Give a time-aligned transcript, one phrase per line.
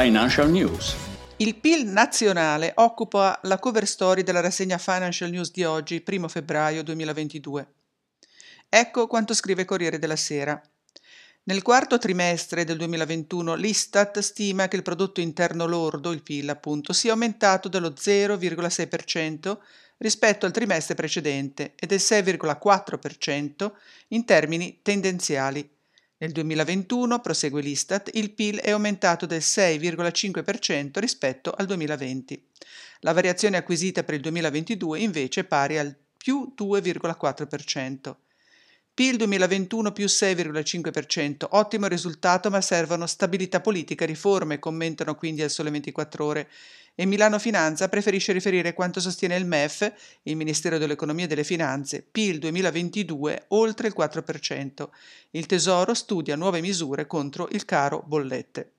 [0.00, 0.94] Financial News.
[1.38, 6.84] Il PIL nazionale occupa la cover story della rassegna Financial News di oggi, 1 febbraio
[6.84, 7.72] 2022.
[8.68, 10.62] Ecco quanto scrive Corriere della Sera.
[11.42, 16.92] Nel quarto trimestre del 2021 l'Istat stima che il prodotto interno lordo, il PIL appunto,
[16.92, 19.58] sia aumentato dello 0,6%
[19.96, 23.72] rispetto al trimestre precedente e del 6,4%
[24.10, 25.68] in termini tendenziali.
[26.20, 32.44] Nel 2021, prosegue l'Istat, il PIL è aumentato del 6,5% rispetto al 2020.
[33.00, 38.16] La variazione acquisita per il 2022 invece è pari al più 2,4%.
[38.98, 45.50] PIL 2021 più 6,5%, ottimo risultato ma servono stabilità politica e riforme, commentano quindi al
[45.50, 46.48] Sole 24 ore.
[46.96, 49.92] E Milano Finanza preferisce riferire quanto sostiene il MEF,
[50.24, 54.88] il Ministero dell'Economia e delle Finanze, PIL 2022 oltre il 4%.
[55.30, 58.77] Il Tesoro studia nuove misure contro il caro bollette.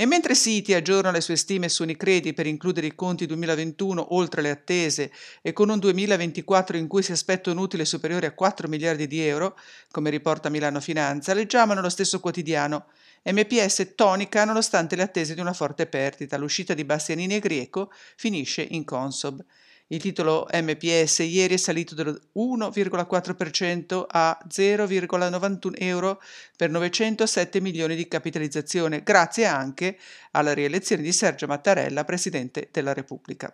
[0.00, 4.40] E mentre Citi aggiorna le sue stime su Unicredit per includere i conti 2021 oltre
[4.40, 8.66] le attese e con un 2024 in cui si aspetta un utile superiore a 4
[8.66, 9.58] miliardi di euro,
[9.90, 12.86] come riporta Milano Finanza, leggiamo nello stesso quotidiano
[13.24, 16.38] MPS tonica nonostante le attese di una forte perdita.
[16.38, 19.44] L'uscita di Bastianini e Grieco finisce in Consob.
[19.92, 26.22] Il titolo MPS ieri è salito del 1,4% a 0,91 euro
[26.56, 29.98] per 907 milioni di capitalizzazione, grazie anche
[30.30, 33.52] alla rielezione di Sergio Mattarella, Presidente della Repubblica.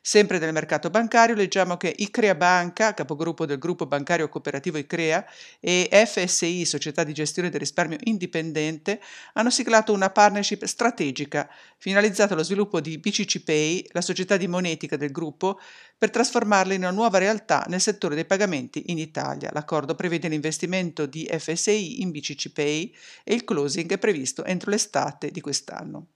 [0.00, 5.26] Sempre nel mercato bancario leggiamo che Icrea Banca, capogruppo del gruppo bancario cooperativo Icrea,
[5.58, 9.00] e FSI, società di gestione del risparmio indipendente,
[9.32, 14.96] hanno siglato una partnership strategica finalizzata allo sviluppo di BCC Pay, la società di monetica
[14.96, 15.58] del gruppo,
[15.98, 19.50] per trasformarla in una nuova realtà nel settore dei pagamenti in Italia.
[19.52, 22.94] L'accordo prevede l'investimento di FSI in BCC Pay
[23.24, 26.08] e il closing è previsto entro l'estate di quest'anno.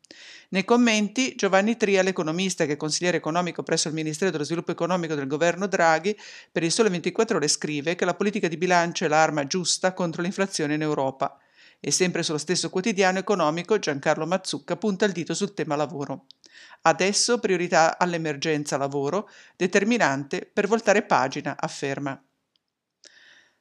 [0.51, 5.15] Nei commenti, Giovanni Tria, l'economista che è consigliere economico presso il Ministero dello Sviluppo Economico
[5.15, 6.17] del governo Draghi,
[6.51, 10.23] per il Sole 24 Ore scrive che la politica di bilancio è l'arma giusta contro
[10.23, 11.39] l'inflazione in Europa.
[11.79, 16.27] E sempre sullo stesso quotidiano economico, Giancarlo Mazzucca punta il dito sul tema lavoro.
[16.83, 22.23] Adesso priorità all'emergenza lavoro, determinante per voltare pagina, afferma.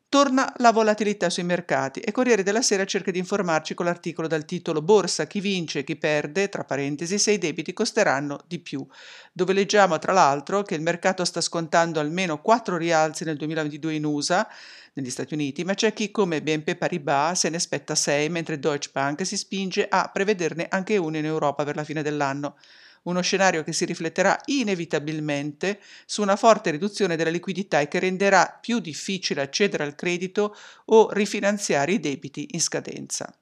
[0.09, 4.43] Torna la volatilità sui mercati e Corriere della Sera cerca di informarci con l'articolo dal
[4.43, 8.83] titolo Borsa, chi vince e chi perde, tra parentesi, se i debiti costeranno di più,
[9.31, 14.05] dove leggiamo tra l'altro che il mercato sta scontando almeno quattro rialzi nel 2022 in
[14.05, 14.49] USA,
[14.93, 18.89] negli Stati Uniti, ma c'è chi come BNP Paribas se ne aspetta sei, mentre Deutsche
[18.91, 22.57] Bank si spinge a prevederne anche uno in Europa per la fine dell'anno
[23.03, 28.57] uno scenario che si rifletterà inevitabilmente su una forte riduzione della liquidità e che renderà
[28.59, 30.55] più difficile accedere al credito
[30.85, 33.33] o rifinanziare i debiti in scadenza.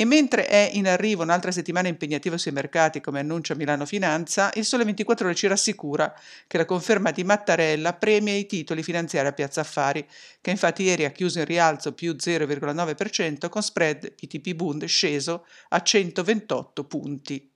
[0.00, 4.64] E mentre è in arrivo un'altra settimana impegnativa sui mercati, come annuncia Milano Finanza, il
[4.64, 6.14] Sole 24 Ore ci rassicura
[6.46, 10.06] che la conferma di Mattarella premia i titoli finanziari a Piazza Affari,
[10.40, 15.82] che infatti ieri ha chiuso in rialzo più 0,9% con spread BTP Bund sceso a
[15.82, 17.47] 128 punti.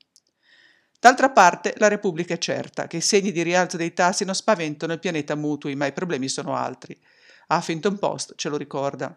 [1.02, 4.92] D'altra parte, la Repubblica è certa che i segni di rialzo dei tassi non spaventano
[4.92, 6.96] il pianeta mutui, ma i problemi sono altri.
[7.48, 9.12] Huffington Post ce lo ricorda.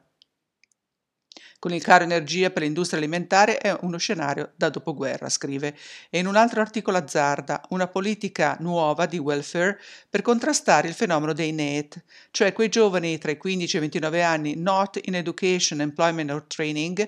[1.59, 5.77] Con il caro energia per l'industria alimentare è uno scenario da dopoguerra, scrive,
[6.09, 9.79] e in un altro articolo azzarda una politica nuova di welfare
[10.09, 14.23] per contrastare il fenomeno dei NEET, cioè quei giovani tra i 15 e i 29
[14.23, 17.07] anni not in education, employment or training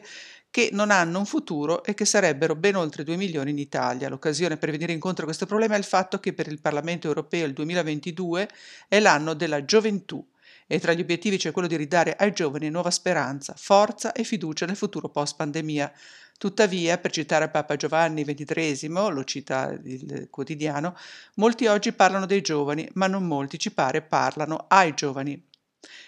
[0.57, 4.09] che non hanno un futuro e che sarebbero ben oltre 2 milioni in Italia.
[4.09, 7.45] L'occasione per venire incontro a questo problema è il fatto che per il Parlamento europeo
[7.45, 8.49] il 2022
[8.87, 10.27] è l'anno della gioventù
[10.65, 14.65] e tra gli obiettivi c'è quello di ridare ai giovani nuova speranza, forza e fiducia
[14.65, 15.93] nel futuro post-pandemia.
[16.39, 20.97] Tuttavia, per citare Papa Giovanni XXIII, lo cita il quotidiano,
[21.35, 25.33] molti oggi parlano dei giovani, ma non molti, ci pare, parlano ai giovani.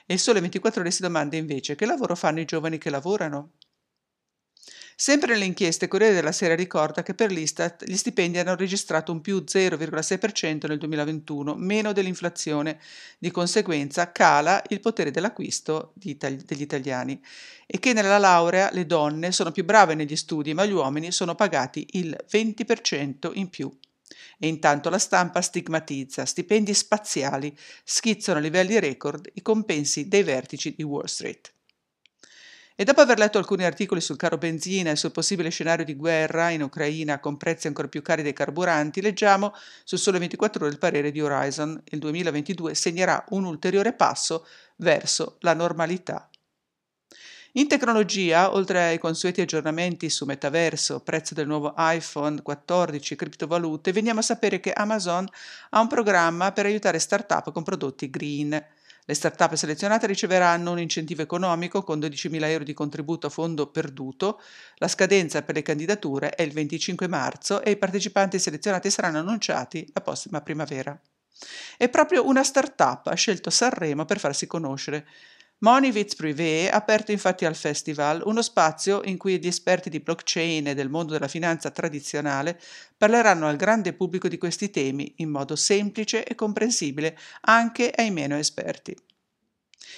[0.08, 3.52] E il Sole 24 ore si domanda invece che lavoro fanno i giovani che lavorano?
[5.02, 9.22] Sempre nelle inchieste, Corriere della Sera ricorda che per l'Istat gli stipendi hanno registrato un
[9.22, 12.82] più 0,6% nel 2021, meno dell'inflazione.
[13.18, 17.18] Di conseguenza cala il potere dell'acquisto degli italiani
[17.66, 21.34] e che nella laurea le donne sono più brave negli studi, ma gli uomini sono
[21.34, 23.72] pagati il 20% in più.
[24.38, 30.76] E intanto la stampa stigmatizza, stipendi spaziali, schizzano a livelli record i compensi dei vertici
[30.76, 31.54] di Wall Street.
[32.80, 36.48] E dopo aver letto alcuni articoli sul caro benzina e sul possibile scenario di guerra
[36.52, 39.54] in Ucraina con prezzi ancora più cari dei carburanti, leggiamo
[39.84, 41.84] su Sole 24 ore il parere di Horizon.
[41.90, 44.48] Il 2022 segnerà un ulteriore passo
[44.78, 46.30] verso la normalità.
[47.54, 53.92] In tecnologia, oltre ai consueti aggiornamenti su metaverso, prezzo del nuovo iPhone 14 e criptovalute,
[53.92, 55.28] veniamo a sapere che Amazon
[55.72, 58.58] ha un programma per aiutare start-up con prodotti green.
[59.10, 64.40] Le start-up selezionate riceveranno un incentivo economico con 12.000 euro di contributo a fondo perduto.
[64.76, 69.90] La scadenza per le candidature è il 25 marzo e i partecipanti selezionati saranno annunciati
[69.96, 70.96] la prossima primavera.
[71.76, 75.08] E proprio una start-up ha scelto Sanremo per farsi conoscere.
[75.62, 80.68] Monivitz Privé ha aperto infatti al festival uno spazio in cui gli esperti di blockchain
[80.68, 82.58] e del mondo della finanza tradizionale
[82.98, 88.38] parleranno al grande pubblico di questi temi in modo semplice e comprensibile anche ai meno
[88.38, 88.96] esperti.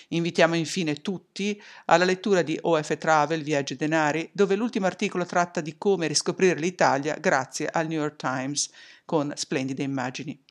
[0.10, 5.62] Invitiamo infine tutti alla lettura di OF Travel Viaggi e Denari, dove l'ultimo articolo tratta
[5.62, 8.72] di come riscoprire l'Italia grazie al New York Times,
[9.06, 10.44] con splendide immagini.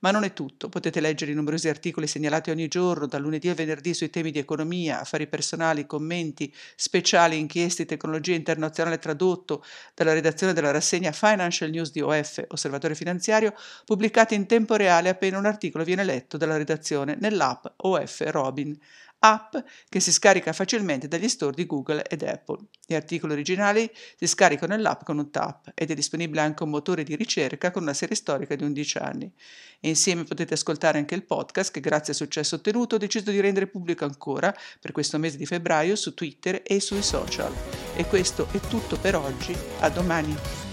[0.00, 3.56] Ma non è tutto, potete leggere i numerosi articoli segnalati ogni giorno, dal lunedì al
[3.56, 9.64] venerdì, sui temi di economia, affari personali, commenti, speciali, inchieste, tecnologia internazionale tradotto,
[9.94, 13.54] dalla redazione della rassegna Financial News di OF, Osservatorio Finanziario,
[13.84, 18.78] pubblicati in tempo reale appena un articolo viene letto dalla redazione nell'app OF Robin
[19.20, 19.56] app
[19.88, 22.58] che si scarica facilmente dagli store di Google ed Apple.
[22.86, 27.02] Gli articoli originali si scaricano nell'app con un tap ed è disponibile anche un motore
[27.02, 29.32] di ricerca con una serie storica di 11 anni.
[29.80, 33.40] E insieme potete ascoltare anche il podcast che grazie al successo ottenuto ho deciso di
[33.40, 37.52] rendere pubblico ancora per questo mese di febbraio su Twitter e sui social.
[37.94, 40.67] E questo è tutto per oggi, a domani.